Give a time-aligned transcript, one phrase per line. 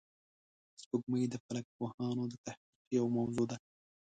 [0.81, 3.57] سپوږمۍ د فلک پوهانو د تحقیق یوه موضوع ده